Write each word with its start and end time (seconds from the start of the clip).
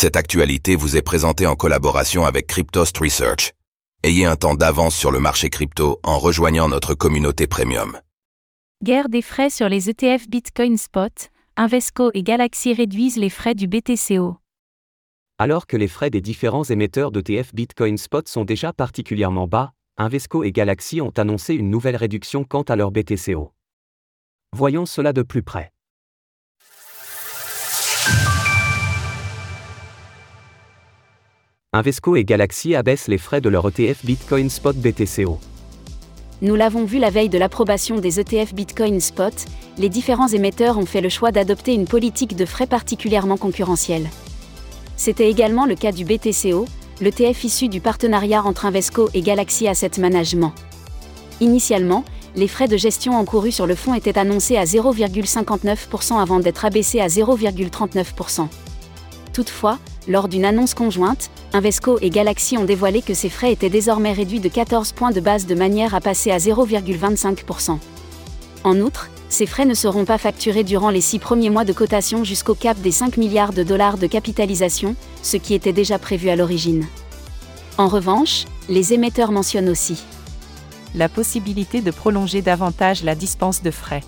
Cette 0.00 0.16
actualité 0.16 0.76
vous 0.76 0.96
est 0.96 1.02
présentée 1.02 1.46
en 1.46 1.56
collaboration 1.56 2.24
avec 2.24 2.46
Cryptost 2.46 2.96
Research. 2.96 3.52
Ayez 4.02 4.24
un 4.24 4.34
temps 4.34 4.54
d'avance 4.54 4.96
sur 4.96 5.10
le 5.10 5.20
marché 5.20 5.50
crypto 5.50 6.00
en 6.02 6.18
rejoignant 6.18 6.70
notre 6.70 6.94
communauté 6.94 7.46
premium. 7.46 8.00
Guerre 8.82 9.10
des 9.10 9.20
frais 9.20 9.50
sur 9.50 9.68
les 9.68 9.90
ETF 9.90 10.26
Bitcoin 10.26 10.78
Spot, 10.78 11.12
Invesco 11.58 12.10
et 12.14 12.22
Galaxy 12.22 12.72
réduisent 12.72 13.18
les 13.18 13.28
frais 13.28 13.54
du 13.54 13.66
BTCO. 13.68 14.38
Alors 15.36 15.66
que 15.66 15.76
les 15.76 15.86
frais 15.86 16.08
des 16.08 16.22
différents 16.22 16.64
émetteurs 16.64 17.12
d'ETF 17.12 17.54
Bitcoin 17.54 17.98
Spot 17.98 18.26
sont 18.26 18.46
déjà 18.46 18.72
particulièrement 18.72 19.48
bas, 19.48 19.74
Invesco 19.98 20.44
et 20.44 20.50
Galaxy 20.50 21.02
ont 21.02 21.12
annoncé 21.18 21.52
une 21.52 21.68
nouvelle 21.68 21.96
réduction 21.96 22.44
quant 22.44 22.62
à 22.62 22.74
leur 22.74 22.90
BTCO. 22.90 23.52
Voyons 24.56 24.86
cela 24.86 25.12
de 25.12 25.20
plus 25.20 25.42
près. 25.42 25.72
Invesco 31.72 32.16
et 32.16 32.24
Galaxy 32.24 32.74
abaissent 32.74 33.06
les 33.06 33.16
frais 33.16 33.40
de 33.40 33.48
leur 33.48 33.68
ETF 33.68 34.04
Bitcoin 34.04 34.50
Spot 34.50 34.74
BTCO. 34.74 35.38
Nous 36.42 36.56
l'avons 36.56 36.84
vu 36.84 36.98
la 36.98 37.10
veille 37.10 37.28
de 37.28 37.38
l'approbation 37.38 38.00
des 38.00 38.18
ETF 38.18 38.54
Bitcoin 38.54 38.98
Spot, 38.98 39.32
les 39.78 39.88
différents 39.88 40.26
émetteurs 40.26 40.78
ont 40.78 40.84
fait 40.84 41.00
le 41.00 41.08
choix 41.08 41.30
d'adopter 41.30 41.72
une 41.74 41.86
politique 41.86 42.34
de 42.34 42.44
frais 42.44 42.66
particulièrement 42.66 43.36
concurrentielle. 43.36 44.10
C'était 44.96 45.30
également 45.30 45.64
le 45.64 45.76
cas 45.76 45.92
du 45.92 46.04
BTCO, 46.04 46.66
l'ETF 47.00 47.44
issu 47.44 47.68
du 47.68 47.80
partenariat 47.80 48.42
entre 48.42 48.66
Invesco 48.66 49.08
et 49.14 49.22
Galaxy 49.22 49.68
Asset 49.68 49.92
Management. 50.00 50.52
Initialement, 51.40 52.04
les 52.34 52.48
frais 52.48 52.66
de 52.66 52.76
gestion 52.76 53.14
encourus 53.14 53.52
sur 53.52 53.68
le 53.68 53.76
fonds 53.76 53.94
étaient 53.94 54.18
annoncés 54.18 54.56
à 54.56 54.64
0,59% 54.64 56.20
avant 56.20 56.40
d'être 56.40 56.64
abaissés 56.64 56.98
à 56.98 57.06
0,39%. 57.06 58.48
Toutefois, 59.32 59.78
lors 60.10 60.26
d'une 60.26 60.44
annonce 60.44 60.74
conjointe, 60.74 61.30
Invesco 61.52 61.96
et 62.02 62.10
Galaxy 62.10 62.58
ont 62.58 62.64
dévoilé 62.64 63.00
que 63.00 63.14
ces 63.14 63.28
frais 63.28 63.52
étaient 63.52 63.70
désormais 63.70 64.12
réduits 64.12 64.40
de 64.40 64.48
14 64.48 64.90
points 64.90 65.12
de 65.12 65.20
base 65.20 65.46
de 65.46 65.54
manière 65.54 65.94
à 65.94 66.00
passer 66.00 66.32
à 66.32 66.38
0,25%. 66.38 67.78
En 68.64 68.80
outre, 68.80 69.08
ces 69.28 69.46
frais 69.46 69.66
ne 69.66 69.74
seront 69.74 70.04
pas 70.04 70.18
facturés 70.18 70.64
durant 70.64 70.90
les 70.90 71.00
six 71.00 71.20
premiers 71.20 71.48
mois 71.48 71.64
de 71.64 71.72
cotation 71.72 72.24
jusqu'au 72.24 72.56
cap 72.56 72.76
des 72.80 72.90
5 72.90 73.18
milliards 73.18 73.52
de 73.52 73.62
dollars 73.62 73.98
de 73.98 74.08
capitalisation, 74.08 74.96
ce 75.22 75.36
qui 75.36 75.54
était 75.54 75.72
déjà 75.72 75.96
prévu 76.00 76.28
à 76.28 76.34
l'origine. 76.34 76.86
En 77.78 77.86
revanche, 77.86 78.46
les 78.68 78.92
émetteurs 78.92 79.30
mentionnent 79.30 79.68
aussi 79.68 80.02
la 80.96 81.08
possibilité 81.08 81.82
de 81.82 81.92
prolonger 81.92 82.42
davantage 82.42 83.04
la 83.04 83.14
dispense 83.14 83.62
de 83.62 83.70
frais. 83.70 84.02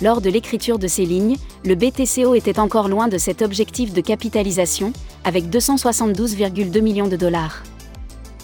Lors 0.00 0.20
de 0.20 0.30
l'écriture 0.30 0.78
de 0.78 0.86
ces 0.86 1.04
lignes, 1.04 1.36
le 1.64 1.74
BTCO 1.74 2.34
était 2.34 2.60
encore 2.60 2.88
loin 2.88 3.08
de 3.08 3.18
cet 3.18 3.42
objectif 3.42 3.92
de 3.92 4.00
capitalisation, 4.00 4.92
avec 5.24 5.46
272,2 5.46 6.80
millions 6.80 7.08
de 7.08 7.16
dollars. 7.16 7.64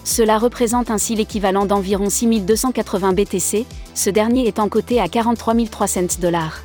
Cela 0.03 0.39
représente 0.39 0.91
ainsi 0.91 1.15
l'équivalent 1.15 1.65
d'environ 1.65 2.11
6280 2.11 3.13
BTC, 3.13 3.67
ce 3.95 4.11
dernier 4.11 4.49
étant 4.49 4.69
coté 4.69 5.01
à 5.01 5.09
43 5.09 5.55
300 5.71 6.01
dollars. 6.21 6.63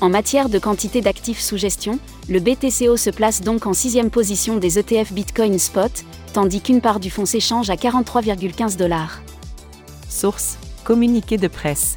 En 0.00 0.08
matière 0.08 0.48
de 0.48 0.58
quantité 0.58 1.00
d'actifs 1.00 1.40
sous 1.40 1.56
gestion, 1.56 1.98
le 2.28 2.38
BTCO 2.38 2.96
se 2.96 3.10
place 3.10 3.40
donc 3.40 3.66
en 3.66 3.72
sixième 3.72 4.10
position 4.10 4.58
des 4.58 4.78
ETF 4.78 5.12
Bitcoin 5.12 5.58
Spot, 5.58 5.90
tandis 6.32 6.60
qu'une 6.60 6.80
part 6.80 7.00
du 7.00 7.10
fonds 7.10 7.26
s'échange 7.26 7.70
à 7.70 7.76
43,15 7.76 8.76
dollars. 8.76 9.20
Source 10.08 10.58
Communiqué 10.84 11.36
de 11.36 11.48
presse. 11.48 11.96